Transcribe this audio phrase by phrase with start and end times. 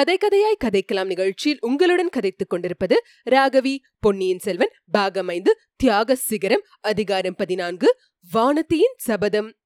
[0.00, 7.34] கதை கதையாய் கதைக்கலாம் நிகழ்ச்சியில் உங்களுடன் கதைத்துக் கொண்டிருப்பது ராகவி பொன்னியின் செல்வன் பாகம் ஐந்து தியாக சிகரம் அதிகாரம்
[7.34, 7.96] பதினான்கு
[8.34, 9.56] வானத்தியின் சபதம்.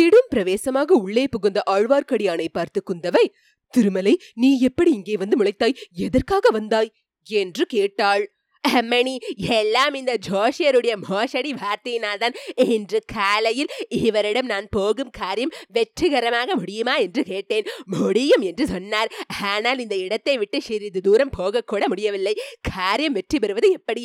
[0.00, 3.24] திடும் பிரவேசமாக உள்ளே புகுந்த ஆழ்வார்க்கடியானை பார்த்து குந்தவை
[3.66, 5.76] திருமலை நீ எப்படி இங்கே வந்து முளைத்தாய்?
[5.90, 6.92] எதற்காக வந்தாய்?
[7.22, 8.37] என்று கேட்டாள்.
[8.64, 9.14] அம்மணி
[9.58, 12.34] எல்லாம் இந்த ஜோஷியருடைய மோசடி வார்த்தையினால்தான்
[12.74, 17.68] இன்று காலையில் இவரிடம் நான் போகும் காரியம் வெற்றிகரமாக முடியுமா என்று கேட்டேன்.
[17.96, 19.12] முடியும் என்று சொன்னார்.
[19.52, 22.34] ஆனால் இந்த இடத்தை விட்டு சிறிது தூரம் போகக்கூட முடியவில்லை.
[22.70, 24.04] காரியம் வெற்றி பெறுவது எப்படி?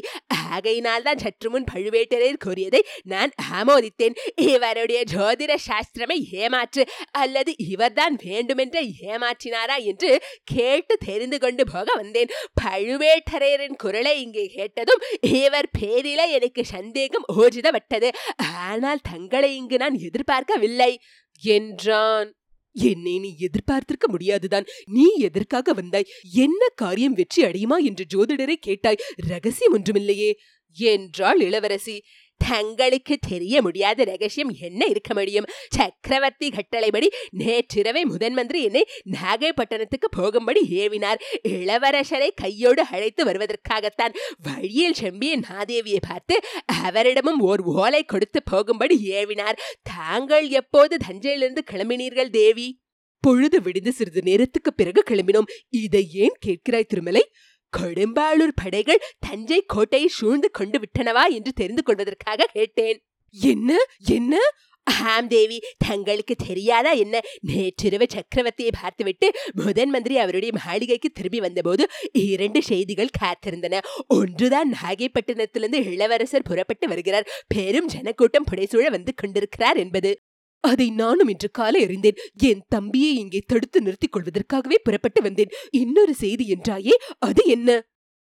[0.54, 4.18] ஆகையினால் தான் சற்று முன் பழுவேட்டரையர் கூறியதை நான் ஆமோதித்தேன்.
[4.52, 8.80] இவருடைய ஜோதிட சாஸ்திரமே ஏமாற்று அல்லது இவர்தான் வேண்டுமென்ற
[9.12, 10.12] ஏமாற்றினாரா என்று
[10.54, 12.34] கேட்டு தெரிந்து கொண்டு போக வந்தேன்.
[12.64, 18.10] பழுவேட்டரையரின் குரலை இங்கே கேட்டதும் இவர் பேரில எனக்கு சந்தேகம் ஊர்ஜிதப்பட்டது.
[18.38, 20.98] ஆனால் தங்களை இங்கு நான் எதிர்பார்க்கவில்லை
[21.42, 22.36] என்றான்.
[22.76, 24.66] என்னை நீ எதிர்பார்த்திருக்க முடியாதுதான்.
[24.86, 26.10] நீ எதற்காக வந்தாய்?
[26.34, 29.02] என்ன காரியம் வெற்றி அடையுமா என்று ஜோதிடரை கேட்டாய்.
[29.16, 30.32] ரகசியம் ஒன்றுமில்லையே
[30.74, 32.04] என்றாள் இளவரசி.
[32.50, 35.46] தங்களுக்கு தெரிய முடியாத ரகசியம் என்ன இருக்க முடியும்?
[35.70, 41.20] சக்கரவர்த்தி கட்டளைப்படி நேற்றிரவே முதன் மந்திரி என்னை நாகைப்பட்டினத்துக்கு போகும்படி ஏவினார்.
[41.48, 46.40] இளவரசரை கையோடு அழைத்து வருவதற்காகத்தான் வழியில் செம்பிய நாதேவியை பார்த்து
[46.84, 49.58] அவரிடமும் ஓர் ஓலை கொடுத்து போகும்படி ஏவினார்.
[49.84, 52.82] தாங்கள் எப்போது தஞ்சையிலிருந்து கிளம்பினீர்கள் தேவி?
[53.20, 55.50] பொழுது விடிந்து சிறிது நேரத்துக்கு பிறகு கிளம்பினோம்.
[55.70, 57.32] இதை ஏன் கேட்கிறாய் திருமலை?
[57.78, 63.06] கொடும்பாளூர் படைகள் தஞ்சை கோட்டையை சூழ்ந்து கொண்டு விட்டனவா என்று தெரிந்து கொள்வதற்காக கேட்டேன்.
[63.32, 63.78] என்ன?
[64.08, 64.40] என்ன?
[64.84, 67.22] ஆம் தேவி தங்களுக்கு தெரியாதா என்ன?
[67.42, 73.80] நேற்றிரவு சக்கரவர்த்தியை பார்த்துவிட்டு முதன் மந்திரி அவருடைய மாளிகைக்கு திரும்பி வந்தபோது இரண்டு செய்திகள் காத்திருந்தன.
[74.08, 77.28] ஒன்றுதான் நாகைப்பட்டினத்திலிருந்து இளவரசர் புறப்பட்டு வருகிறார்.
[77.48, 80.20] பெரும் ஜனக்கூட்டம் புடைசூழ வந்து கொண்டிருக்கிறார் என்பது.
[80.64, 82.20] அதை நானும் இன்று காலை அறிந்தேன்.
[82.42, 85.54] என் தம்பியை இங்கே தடுத்து நிறுத்திக் கொள்வதற்காகவே புறப்பட்டு வந்தேன்.
[85.72, 87.70] இன்னொரு செய்தி என்றாயே அது என்ன?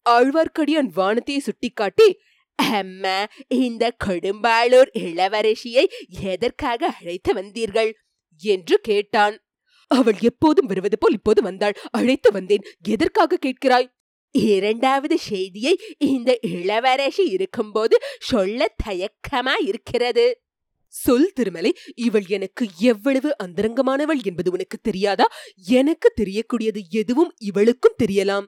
[0.06, 2.08] ஆழ்வார்க்கடியான் வானத்தையே சுட்டிக்காட்டி
[2.58, 3.16] அம்மா
[3.48, 5.84] இந்த கொடும்பாளூர் இளவரசியை
[6.22, 7.90] எதற்காக அழைத்து வந்தீர்கள்?
[8.42, 9.36] என்று கேட்டான்.
[9.90, 11.76] அவள் எப்போதும் வருவது போல் இப்போது வந்தாள்.
[11.90, 12.64] அழைத்து வந்தேன்.
[12.88, 13.88] எதற்காக கேட்கிறாய்?
[14.34, 20.26] இரண்டாவது செய்தியை இந்த இளவரசி இருக்கும்போது சொல்ல தயக்கமா இருக்கிறது
[20.96, 25.26] சொல் திருமலை இவள் எனக்கு எவ்வளவு அந்தரங்கமானவள் என்பது உனக்கு தெரியாதா?
[25.72, 28.46] எனக்கு தெரியக்கூடியது எதுவும் இவளுக்கும் தெரியலாம்.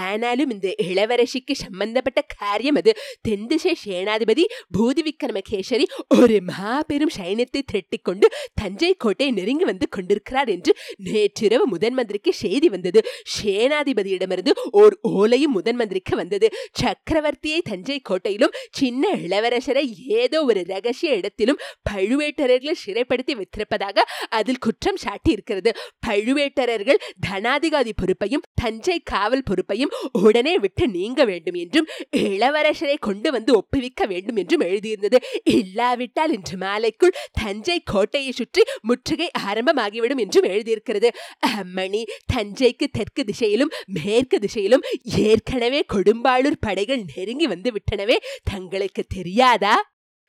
[0.00, 2.92] ஆனாலும் இந்த இளவரசிக்கு சம்பந்தப்பட்ட காரியம் அது.
[3.22, 4.44] தென்திசை சேனாதிபதி
[4.78, 12.32] பூதி விக்ரமகேசரி ஒரு மாபெரும் சைன்யத்தை திரட்டிக்கொண்டு தஞ்சை கோட்டை நெருங்கி வந்து கொண்டிருக்கிறார் என்று நேற்றிரவு முதன் மந்திரிக்கு
[12.32, 13.02] செய்தி வந்தது.
[13.36, 16.46] சேனாதிபதியிடமிருந்து ஓர் ஓலையும் முதன் மந்திரிக்கு வந்தது.
[16.82, 25.30] சக்கரவர்த்தியை தஞ்சை கோட்டையிலும் சின்ன இளவரசரை ஏதோ ஒரு ரகசிய இடத்திலும் பழுவேட்டரர்களை சிறைப்படுத்தி வைத்திருப்பதாக அதில் குற்றம் சாட்டி
[25.30, 25.70] இருக்கிறது
[26.06, 34.06] பழுவேட்டரர்கள் தனாதிகாரி பொறுப்பையும் தஞ்சை காவல் பொறுப்பையும் உடனே விட்டு நீங்க வேண்டும் என்றும் இளவரசரை கொண்டு வந்து ஒப்புவிக்க
[34.06, 35.18] வேண்டும் என்றும் எழுதியிருந்தது.
[35.50, 41.10] இல்லாவிட்டால் இன்று மாலைக்குள் தஞ்சை கோட்டையை சுற்றி முற்றுகை ஆரம்பமாகிவிடும் என்றும் எழுதியிருக்கிறது.
[41.52, 42.02] அம்மணி
[42.34, 44.86] தஞ்சைக்கு தெற்கு திசையிலும் மேற்கு திசையிலும்
[45.26, 49.76] ஏற்கனவே கொடும்பாளூர் படைகள் நெருங்கி வந்து விட்டனவே தங்களுக்கு தெரியாதா?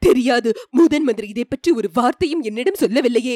[0.02, 0.50] தெரியாது.
[0.70, 3.36] முதன் மந்திரி இதை பற்றி ஒரு வார்த்தையும் என்னிடம் சொல்லவில்லையே.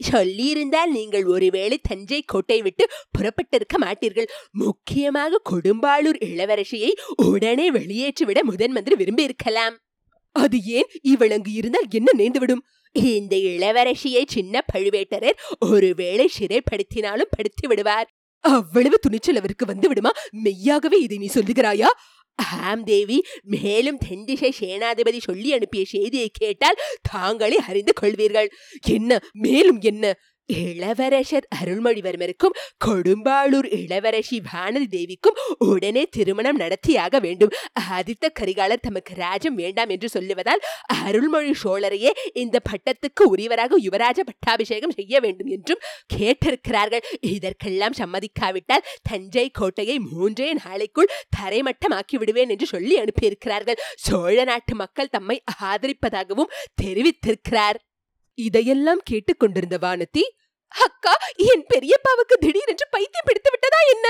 [0.00, 2.84] சொல்லியிருந்தால் நீங்கள் ஒருவேளை தஞ்சை கோட்டை விட்டு
[3.18, 4.28] புறப்பட்டிருக்க மாட்டீர்கள்.
[4.50, 6.90] முக்கியமாக கொடும்பாளூர் இளவரசியை
[7.24, 9.76] உடனே வெளியேற்றிவிட முதன் மந்திரி விரும்பியிருக்கலாம்.
[10.36, 12.62] அது ஏன் இவ்வளங்கு இருந்தால் என்ன நேர்ந்துவிடும்?
[12.92, 18.08] இந்த இளவரசியை சின்ன பழுவேட்டரர் ஒருவேளை சிறைப்படுத்தினாலும் படுத்தி விடுவார்
[18.40, 20.10] அவ்வளவு துணிச்சல் அவருக்கு வந்து விடுமா
[20.44, 21.88] மெய்யாகவே இதை நீ சொல்லுகிறாயா?
[22.38, 28.48] ஆம் தேவி மேலும் தென்திசை சேனாதிபதி சொல்லி அனுப்பிய செய்தியை கேட்டால் தாங்களே அறிந்து கொள்வீர்கள்.
[28.86, 29.20] என்ன?
[29.32, 30.14] மேலும் என்ன?
[30.48, 37.52] இளவரசர் அருள்மொழிவர்மருக்கும் கொடும்பாளூர் இளவரசி வானதி தேவிக்கும் உடனே திருமணம் நடத்தியாக வேண்டும்.
[37.96, 40.62] ஆதித்த கரிகாலர் தமக்கு ராஜம் வேண்டாம் என்று சொல்லுவதால்
[41.04, 45.82] அருள்மொழி சோழரையே இந்த பட்டத்துக்கு உரியவராக யுவராஜ பட்டாபிஷேகம் செய்ய வேண்டும் என்றும்
[46.16, 47.04] கேட்டிருக்கிறார்கள்.
[47.20, 53.80] இதற்கெல்லாம் சம்மதிக்காவிட்டால் தஞ்சை கோட்டையை மூன்றே நாளைக்குள் தரைமட்டமாக்கி விடுவேன் என்று சொல்லி அனுப்பியிருக்கிறார்கள்.
[53.96, 57.78] சோழ நாட்டு மக்கள் தம்மை ஆதரிப்பதாகவும் தெரிவித்திருக்கிறார்.
[58.38, 60.24] இதையெல்லாம் கேட்டுக்கொண்டிருந்த வானதி
[60.72, 64.08] அக்கா என் பெரியப்பாவுக்கு திடீரென்று பைத்தியம் பிடித்து விட்டதா என்ன?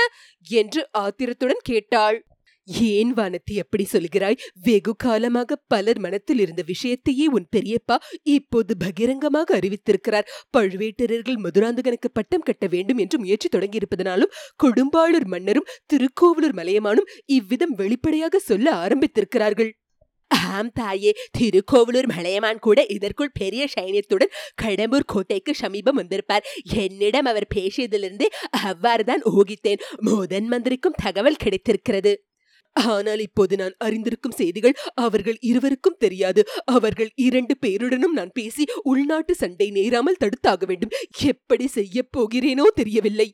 [0.49, 2.25] என்று ஆத்திரத்துடன் கேட்டாள்.
[2.67, 4.37] ஏன் வானத்தி எப்படி சொல்கிறாய்?
[4.61, 10.27] வெகு காலமாக பலர் மனத்தில் இருந்த விஷயத்தையே உன் பெரியப்பா இப்போது பகிரங்கமாக அறிவித்திருக்கிறார்.
[10.57, 14.33] பழுவேட்டரர்கள் மதுராந்தகனுக்கு பட்டம் கட்ட வேண்டும் என்று முயற்சி தொடங்கியிருப்பதனாலும்
[14.63, 19.71] கொடும்பாளூர் மன்னரும் திருக்கோவலூர் மலையமானும் இவ்விதம் வெளிப்படையாக சொல்ல ஆரம்பித்திருக்கிறார்கள்.
[20.31, 26.45] ஆம் தாயே திருக்கோவலூர் மலையமான் கூட இதற்குள் பெரிய சைன்யத்துடன் கடம்பூர் கோட்டைக்கு சமீபம் வந்திருப்பார்.
[26.75, 28.25] என்னிடம் அவர் பேசியதிலிருந்து
[28.63, 29.83] அவ்வாறுதான் ஊகித்தேன்.
[30.05, 32.13] மோதன் மந்திரிக்கும் தகவல் கிடைத்திருக்கிறது.
[32.75, 36.41] ஆனால் இப்போது நான் அறிந்திருக்கும் செய்திகள் அவர்கள் இருவருக்கும் தெரியாது.
[36.65, 40.93] அவர்கள் இரண்டு பேருடனும் நான் பேசி உள்நாட்டு சண்டை நேராமல் தடுத்தாக வேண்டும்.
[41.25, 43.29] எப்படி செய்யப் போகிறேனோ தெரியவில்லை.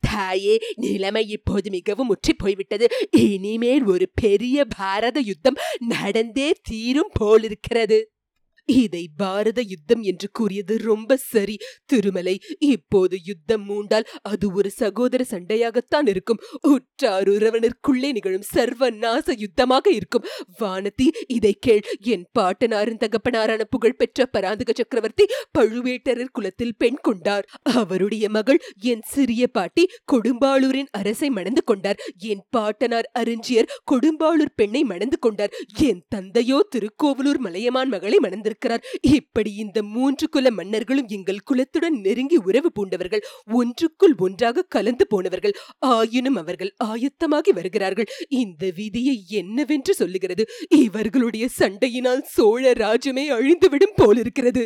[0.00, 8.15] தாயே நிலைமை இப்போது மிகவும் முற்றி போய்விட்டது இனிமேல் ஒரு பெரிய பாரத யுத்தம் நடந்தே தீரும் போலிருக்கிறது.
[8.66, 11.58] இதை பாரத யுத்தம் என்று கூறியது ரொம்ப சரி.
[11.84, 16.40] திருமலை இப்போது யுத்தம் மூண்டால் அது ஒரு சகோதர சண்டையாகத்தான் இருக்கும்.
[16.60, 20.24] உற்றார் உறவனருக்குள்ளே நிகழும் சர்வ நாச யுத்தமாக இருக்கும்.
[20.60, 21.82] வானதி இதை கேள்.
[22.00, 25.26] என் பாட்டனாரின் தகப்பனாரான புகழ்பெற்ற பராந்தக சக்கரவர்த்தி
[25.58, 27.46] பழுவேட்டரர் குலத்தில் பெண் கொண்டார்.
[27.62, 32.00] அவருடைய மகள் என் சிறிய பாட்டி கொடும்பாளூரின் அரசை மணந்து கொண்டார்.
[32.16, 35.54] என் பாட்டனார் அறிஞ்சியர் கொடும்பாளூர் பெண்ணை மணந்து கொண்டார்.
[35.78, 38.54] என் தந்தையோ திருக்கோவலூர் மலையமான் மகளை மணந்திருக்கிறார்
[39.00, 46.36] இப்படி இந்த மூன்று குல மன்னர்களும் எங்கள் குலத்துடன் நெருங்கி உறவு பூண்டவர்கள் ஒன்றுக்குள் ஒன்றாக கலந்து போனவர்கள் ஆயினும்
[46.36, 48.06] அவர்கள் ஆயத்தமாகி வருகிறார்கள்.
[48.28, 50.46] இந்த விதியை என்னவென்று சொல்லுகிறது?
[50.68, 54.64] இவர்களுடைய சண்டையினால் சோழ ராஜ்யமே அழிந்துவிடும் போலிருக்கிறது.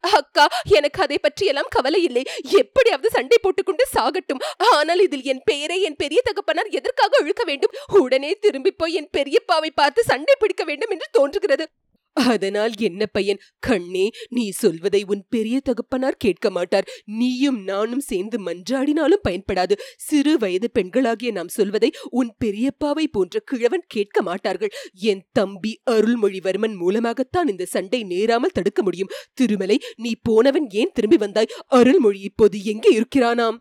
[0.00, 2.22] அக்கா எனக்கு அதை பற்றியெல்லாம் கவலை இல்லை.
[2.42, 4.42] எப்படியாவது சண்டை போட்டுக்கொண்டு சாகட்டும்.
[4.58, 7.74] ஆனால் இதில் என் பெயரை என் பெரிய தகப்பனார் எதற்காக இழுக்க வேண்டும்?
[7.86, 11.66] உடனே திரும்பி போய் என் பெரியப்பாவை பார்த்து சண்டை பிடிக்க வேண்டும் என்று தோன்றுகிறது.
[12.12, 13.40] அதனால் என்ன பையன்?
[13.58, 16.88] கண்ணே நீ சொல்வதை உன் பெரிய தகப்பனார் கேட்க மாட்டார்.
[17.04, 19.72] நீயும் நானும் சேர்ந்து மன்றாடினாலும் பயன்படாது.
[19.96, 24.70] சிறு வயது பெண்களாகிய நாம் சொல்வதை உன் பெரியப்பாவை போன்ற கிழவன் கேட்க மாட்டார்கள்.
[24.92, 29.10] என் தம்பி அருள்மொழிவர்மன் மூலமாகத்தான் இந்த சண்டை நேராமல் தடுக்க முடியும்.
[29.34, 31.52] திருமலை நீ போனவன் ஏன் திரும்பி வந்தாய்?
[31.66, 33.58] அருள்மொழி இப்போது எங்கே இருக்கிறானாம்?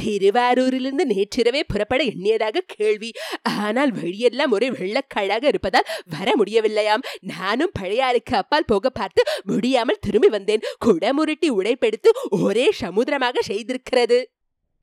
[0.00, 3.10] திருவாரூரிலிருந்து நேற்றிரவே புறப்பட எண்ணியதாக கேள்வி.
[3.42, 7.04] ஆனால் வழியெல்லாம் ஒரே வெள்ளக்கழாக இருப்பதால் வர முடியவில்லையாம்.
[7.20, 10.60] நானும் பழையாருக்கு அப்பால் போக பார்த்து முடியாமல் திரும்பி வந்தேன்.
[10.86, 14.24] குடமுருட்டி உடைப்பெடுத்து ஒரே சமுதிரமாக செய்திருக்கிறது.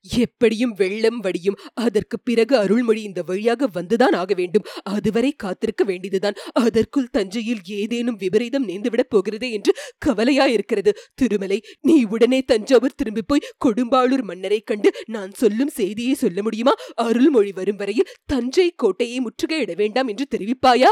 [0.01, 1.57] எப்படியும் வெள்ளம் வடியும்.
[1.74, 4.65] அதற்கு பிறகு அருள்மொழி இந்த வழியாக வந்துதான் ஆக வேண்டும்.
[4.83, 6.33] அதுவரை காத்திருக்க வேண்டியதுதான்.
[6.53, 9.74] அதற்குள் தஞ்சையில் ஏதேனும் விபரீதம் நேர்ந்துவிடப் போகிறதே என்று
[10.06, 10.92] கவலையாயிருக்கிறது.
[11.13, 16.74] திருமலை நீ உடனே தஞ்சாவூர் திரும்பி போய் கொடும்பாளூர் மன்னரை கண்டு நான் சொல்லும் செய்தியை சொல்ல முடியுமா?
[16.95, 20.92] அருள்மொழி வரும் வரையில் தஞ்சை கோட்டையை முற்றுகையிட வேண்டாம் என்று தெரிவிப்பாயா?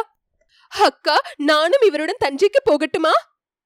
[0.68, 3.14] அக்கா நானும் இவருடன் தஞ்சைக்கு போகட்டுமா?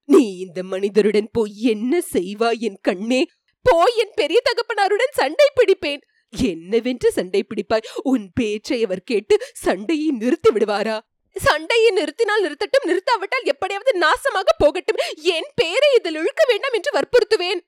[0.05, 3.25] நீ இந்த மனிதருடன் போய் என்ன செய்வாய் என் கண்ணே?
[3.63, 6.01] போய் என் பெரிய தகப்பனாருடன் சண்டை பிடிப்பேன்.
[6.43, 7.85] என்னவென்று சண்டை பிடிப்பாய்?
[8.03, 10.99] உன் பேச்சை அவர் கேட்டு சண்டையை நிறுத்தி விடுவாரா?
[11.35, 14.95] சண்டையை நிறுத்தினால் நிறுத்தட்டும் நிறுத்தாவிட்டால் எப்படியாவது நாசமாக போகட்டும்.
[15.15, 17.61] என் பேரை இதில் இழுக்க வேண்டாம் என்று வற்புறுத்துவேன்.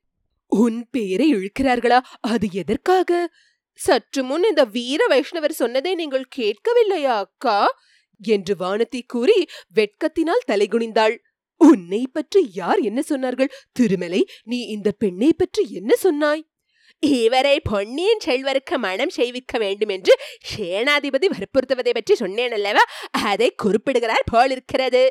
[0.48, 2.00] உன் பேரை இழுக்கிறார்களா?
[2.22, 3.34] அது எதற்காக?
[3.74, 7.76] சற்று முன் இந்த வீர வைஷ்ணவர் சொன்னதை நீங்கள் கேட்கவில்லையா அக்கா?
[8.22, 11.18] என்று வானதி கூறி வெட்கத்தினால் தலைகுனிந்தாள்.
[11.58, 13.54] உன்னை பற்றி யார் என்ன சொன்னார்கள்?
[13.72, 16.44] திருமலை நீ இந்த பெண்ணை பற்றி என்ன சொன்னாய்?
[17.00, 20.14] இவரை பொன்னியின் செல்வருக்கு மனம் செய்விக்க வேண்டும் என்று
[20.52, 25.04] சேனாதிபதி வற்புறுத்துவதை பற்றி சொன்னேன் அல்லவா அதை குறிப்பிடுகிறார் போலிருக்கிறது.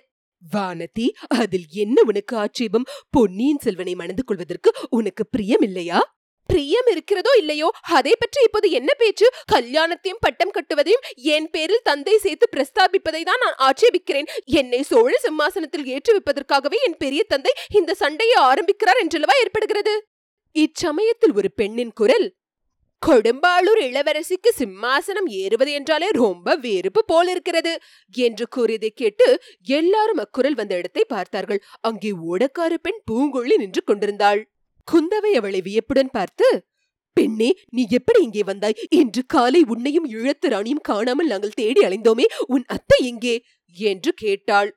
[0.52, 2.87] வானதி அதில் என்ன உனக்கு ஆட்சேபம்?
[3.11, 6.00] பொன்னியின் செல்வனை மணந்து கொள்வதற்கு உனக்கு பிரியம் இல்லையா
[6.49, 7.69] பிரியம் இருக்கிறதோ இல்லையோ
[7.99, 9.26] அதை பற்றி இப்போது என்ன பேச்சு?
[9.52, 14.31] கல்யாணத்தையும் பட்டம் கட்டுவதையும் என் பேரில் தந்தை சேர்த்து பிரஸ்தாபிப்பதை தான் நான் ஆட்சேபிக்கிறேன்.
[14.60, 19.94] என்னை சோழ சிம்மாசனத்தில் ஏற்றுவிப்பதற்காகவே என் பெரிய தந்தை இந்த சண்டையை ஆரம்பிக்கிறார் என்றல்லவா ஏற்படுகிறது?
[20.56, 22.27] இச்சமயத்தில் ஒரு பெண்ணின் குரல்
[23.03, 27.72] கொடும்பாளூர் இளவரசிக்கு சிம்மாசனம் ஏறுவது என்றாலே ரொம்ப வெறுப்பு போல் இருக்கிறது
[28.15, 29.27] என்று கூறியதை கேட்டு
[29.79, 31.60] எல்லாரும் அக்குரல் வந்த இடத்தை பார்த்தார்கள்.
[31.81, 34.41] அங்கே ஓடக்கார பெண் பூங்கொழி நின்று கொண்டிருந்தாள்.
[34.93, 36.48] குந்தவை அவளை வியப்புடன் பார்த்து
[37.17, 38.74] பெண்ணே நீ எப்படி இங்கே வந்தாய்?
[38.91, 43.34] இன்று காலை உன்னையும் இழத்து ராணியும் காணாமல் நாங்கள் தேடி அலைந்தோமே உன் அத்தை எங்கே?
[43.76, 44.70] என்று கேட்டாள்.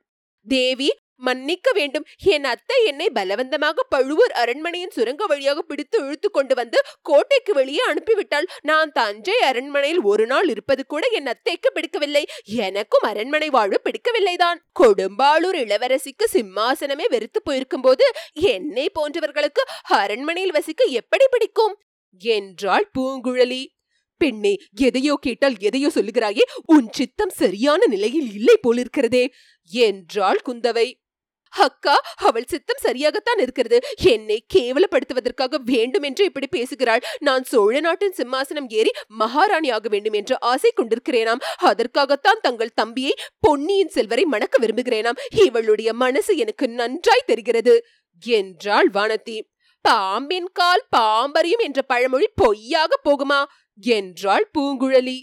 [0.46, 0.88] தேவி
[1.20, 2.06] மன்னிக்க வேண்டும்.
[2.34, 8.48] என் அத்தை என்னை பலவந்தமாக பழுவூர் அரண்மனையின் சுரங்க வழியாக பிடித்து இழுத்து கொண்டு வந்து கோட்டைக்கு வெளியே அனுப்பிவிட்டாள்.
[8.62, 12.24] நான் தஞ்சை அரண்மனையில் ஒரு நாள் இருப்பது கூட என் அத்தைக்கு பிடிக்கவில்லை.
[12.66, 18.06] எனக்கும் அரண்மனை வாழ்வு பிடிக்கவில்லைதான் கொடும்பாளூர் இளவரசிக்கு சிம்மாசனமே வெறுத்து போயிருக்கும் போது
[18.54, 19.64] என்னை போன்றவர்களுக்கு
[20.00, 21.74] அரண்மனையில் வசிக்க எப்படி பிடிக்கும்?
[22.22, 23.62] என்றாள் பூங்குழலி.
[24.20, 24.52] பெண்ணே
[24.86, 26.44] எதையோ கேட்டால் எதையோ சொல்லுகிறாயே.
[26.66, 29.24] உன் சித்தம் சரியான நிலையில் இல்லை போலிருக்கிறதே
[29.70, 30.86] என்றாள் குந்தவை.
[31.50, 33.80] அக்கா அவள் சித்தம் சரியாகத்தான் இருக்கிறது.
[34.02, 37.00] என்னை கேவலப்படுத்துவதற்காக வேண்டும் என்று இப்படி பேசுகிறாள்.
[37.18, 41.40] நான் சோழ நாட்டின் சிம்மாசனம் ஏறி மகாராணி ஆக வேண்டும் என்ற ஆசை கொண்டிருக்கிறேனாம்.
[41.56, 45.18] அதற்காகத்தான் தங்கள் தம்பியை பொன்னியின் செல்வரை மணக்க விரும்புகிறேனாம்.
[45.30, 47.84] இவளுடைய மனசு எனக்கு நன்றாய் தெரிகிறது.
[48.26, 49.40] என்றாள் வானதி.
[49.80, 53.44] பாம்பின் கால் பாம்பறியும் என்ற பழமொழி பொய்யாக போகுமா?
[53.80, 55.22] என்றாள் பூங்குழலி.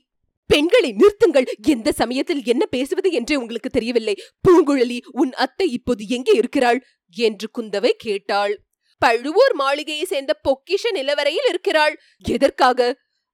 [0.50, 1.48] பெண்களை நிறுத்துங்கள்.
[1.68, 4.16] எந்த சமயத்தில் என்ன பேசுவது என்றே உங்களுக்கு தெரியவில்லை.
[4.46, 6.80] பூங்குழலி உன் அத்தை இப்போது எங்கே இருக்கிறாள்?
[7.16, 8.54] என்று குந்தவை கேட்டாள்.
[9.02, 11.96] பழுவூர் மாளிகையை சேர்ந்த பொக்கிஷ நிலவரையில் இருக்கிறாள்.
[12.25, 12.80] எதற்காக?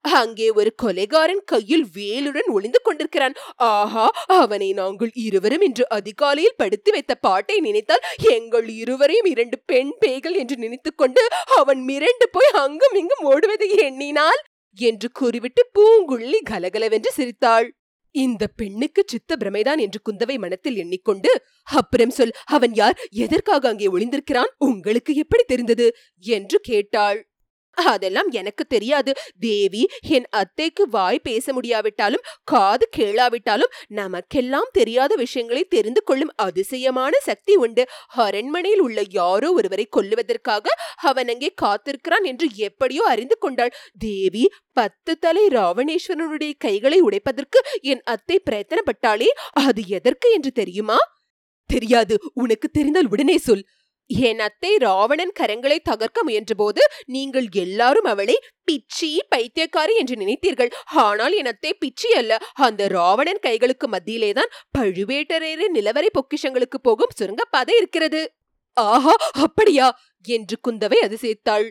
[0.05, 3.35] அங்கே ஒரு கொலைகாரன் கையில் வேலுடன் ஒளிந்து கொண்டிருக்கிறான்.
[3.55, 4.05] ஆஹா
[4.37, 10.57] அவனை நாங்கள் இருவரும் இன்று அதிகாலையில் படுத்து வைத்த பாட்டை நினைத்தால் எங்கள் இருவரையும் இரண்டு பெண் பேய்கள் என்று
[10.57, 11.23] நினைத்துக்கொண்டு
[11.59, 14.41] அவன் மிரண்டு போய் அங்கும் இங்கும் ஓடுவதை எண்ணினால்
[14.73, 17.75] என்று கூறிவிட்டு பூங்குள்ளி கலகலவென்று சிரித்தாள்.
[18.11, 22.97] இந்த பெண்ணுக்கு சித்த பிரமைதான் என்று குந்தவை மனத்தில் எண்ணிக்கொண்டு அப்புறம் சொல் அவன் யார்?
[23.09, 24.51] எதற்காக அங்கே ஒளிந்திருக்கிறான்?
[24.57, 25.95] உங்களுக்கு எப்படி தெரிந்தது?
[26.19, 27.30] என்று கேட்டாள்.
[27.77, 29.11] அதெல்லாம் எனக்கு தெரியாது.
[29.39, 37.55] தேவி என் அத்தைக்கு வாய் பேச முடியாவிட்டாலும் காது கேளாவிட்டாலும் நமக்கெல்லாம் தெரியாத விஷயங்களை தெரிந்து கொள்ளும் அதிசயமான சக்தி
[37.55, 37.85] உண்டு.
[38.15, 40.65] அரண்மனையில் உள்ள யாரோ ஒருவரை கொல்லுவதற்காக
[41.01, 43.73] அவன் அங்கே காத்திருக்கிறான் என்று எப்படியோ அறிந்து கொண்டாள்.
[43.97, 50.97] தேவி பத்து தலை ராவணேஸ்வரனுடைய கைகளை உடைப்பதற்கு என் அத்தை பிரயத்தனப்பட்டாளே அது எதற்கு என்று தெரியுமா?
[51.65, 52.15] தெரியாது.
[52.33, 53.63] உனக்கு தெரிந்தால் உடனே சொல்.
[54.19, 60.71] என் அத்தை ராவணன் கரங்களை தகர்க்க முயன்றபோது நீங்கள் எல்லாரும் அவளை பிச்சி பைத்தியக்காரி என்று நினைத்தீர்கள்.
[60.83, 62.37] ஆனால் என் அத்தை பிச்சி அல்ல.
[62.53, 68.33] அந்த ராவணன் கைகளுக்கு மத்தியிலேதான் பழுவேட்டரையரின் நிலவரை பொக்கிஷங்களுக்கு போகும் சுரங்கப்பாதை இருக்கிறது.
[68.73, 69.99] ஆஹா அப்படியா?
[70.21, 71.69] என்று குந்தவை அதிசயித்தாள்.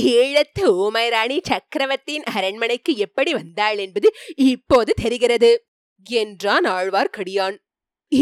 [0.00, 5.66] ஈழத்து ஊமைராணி சக்கரவர்த்தியின் அரண்மனைக்கு எப்படி வந்தாள் என்பது இப்போது தெரிகிறது
[6.06, 7.56] என்றான் ஆழ்வார்க்கடியான்.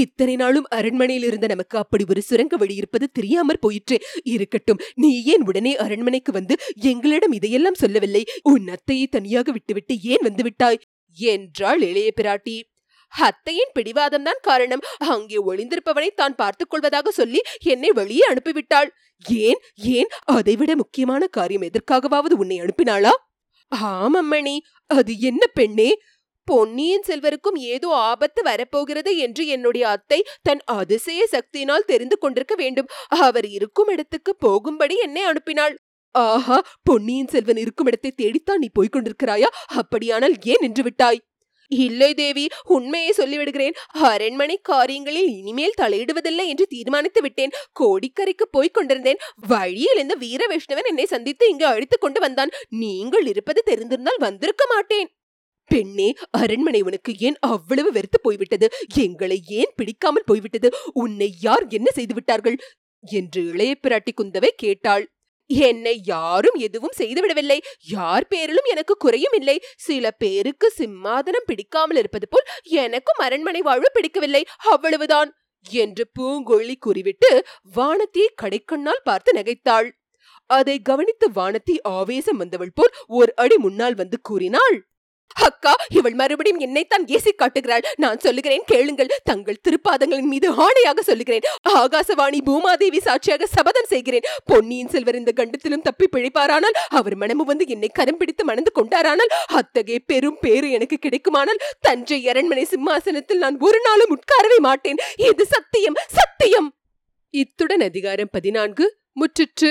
[0.01, 3.97] இத்தனை நாளும் அரண்மனையில் இருந்த நமக்கு அப்படி ஒரு சுரங்க வழி இருப்பது தெரியாமற் போயிற்று.
[4.25, 8.23] இருக்கட்டும் நீ ஏன் உடனே அரண்மனைக்கு வந்து எங்களிடம் இதையெல்லாம் சொல்லவில்லை?
[8.43, 10.81] உன் அத்தையை தனியாக விட்டுவிட்டு ஏன் வந்து விட்டாய்?
[11.17, 12.57] என்றாள் இளைய பிராட்டி.
[13.13, 14.85] அத்தையின் பிடிவாதம்தான் காரணம்.
[14.99, 18.89] அங்கே ஒளிந்திருப்பவனை தான் பார்த்துக் கொள்வதாக சொல்லி என்னை வெளியே அனுப்பிவிட்டாள்.
[19.29, 20.09] ஏன் ஏன்?
[20.25, 23.13] அதைவிட முக்கியமான காரியம் எதற்காகவாவது உன்னை அனுப்பினாளா?
[23.73, 24.57] ஆமம்மணி
[24.91, 25.91] அது என்ன பெண்ணே?
[26.45, 32.91] பொன்னியின் செல்வருக்கும் ஏதோ ஆபத்து வரப்போகிறது என்று என்னுடைய அத்தை தன் அதிசய சக்தியினால் தெரிந்து கொண்டிருக்க வேண்டும்.
[33.09, 35.75] அவர் இருக்கும் இடத்துக்கு போகும்படி என்னை அனுப்பினாள்.
[36.15, 39.51] ஆஹா பொன்னியின் செல்வன் இருக்கும் இடத்தை தேடித்தான் நீ போய்க் கொண்டிருக்கிறாயா?
[39.75, 41.21] அப்படியானால் ஏன் நின்று விட்டாய்?
[41.71, 43.77] இல்லை தேவி உண்மையை சொல்லிவிடுகிறேன்.
[43.93, 47.55] அரண்மனை காரியங்களில் இனிமேல் தலையிடுவதில்லை என்று தீர்மானித்து விட்டேன்.
[47.81, 49.23] கோடிக்கரைக்கு போய்க் கொண்டிருந்தேன்.
[49.47, 52.53] வழியில் இந்த வீர வைஷ்ணவன் என்னை சந்தித்து இங்கு அழைத்துக் கொண்டு வந்தான்.
[52.69, 55.11] நீங்கள் இருப்பது தெரிந்திருந்தால் வந்திருக்க மாட்டேன்.
[55.71, 58.69] பெண்ணே அரண்மனை உனக்கு ஏன் அவ்வளவு வெறுத்து போய்விட்டது?
[58.95, 60.71] எங்களை ஏன் பிடிக்காமல் போய்விட்டது?
[60.93, 62.57] உன்னை யார் என்ன செய்து விட்டார்கள்?
[63.05, 65.05] என்று இளைய பிராட்டி குந்தவை கேட்டாள்.
[65.47, 69.57] என்னை யாரும் எதுவும் செய்துவிடவில்லை யார் பேரிலும் எனக்கு குறையும் இல்லை.
[69.77, 74.43] சில பேருக்கு சிம்மாதனம் பிடிக்காமல் இருப்பது போல் எனக்கும் அரண்மனை வாழ்வு பிடிக்கவில்லை.
[74.73, 75.33] அவ்வளவுதான்
[75.67, 77.45] என்று பூங்கொழி கூறிவிட்டு
[77.77, 79.89] வானத்தியை கடைக்கண்ணால் பார்த்து நகைத்தாள்.
[80.51, 84.77] அதை கவனித்து வானத்தி ஆவேசம் வந்தவள் போல் ஒரு அடி முன்னால் வந்து கூறினாள்.
[85.49, 87.85] அக்கா இவள் மறுபடியும் என்னைத்தான் ஏசி காட்டுகிறாள்.
[87.97, 89.11] நான் சொல்லுகிறேன் கேளுங்கள்.
[89.25, 91.47] தங்கள் திருப்பாதங்களின் மீது ஆணையாக சொல்லுகிறேன்.
[91.79, 94.29] ஆகாசவாணி பூமாதேவி சாட்சியாக சபதம் செய்கிறேன்.
[94.45, 99.99] பொன்னியின் செல்வர் இந்த கண்டத்திலும் தப்பி பிழைப்பாரானால் அவர் மனமு வந்து என்னை கரம் பிடித்து மணந்து கொண்டாரானால் அத்தகைய
[100.07, 105.01] பெரும் பேரு எனக்கு கிடைக்குமானால் தஞ்சை அரண்மனை சிம்மாசனத்தில் நான் ஒரு நாளும் உட்காரவே மாட்டேன்.
[105.31, 106.69] இது சத்தியம் சத்தியம்!
[107.35, 108.87] இத்துடன் அதிகாரம் பதினான்கு
[109.21, 109.71] முற்றிற்று.